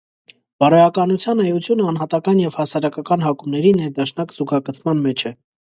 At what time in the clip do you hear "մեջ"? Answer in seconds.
5.09-5.29